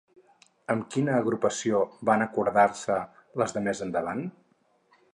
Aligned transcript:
Amb 0.73 0.87
quina 0.95 1.17
agrupació 1.25 1.83
van 2.11 2.25
acordar-se 2.27 2.99
les 3.43 3.57
de 3.59 3.67
més 3.71 3.87
endavant? 3.89 4.29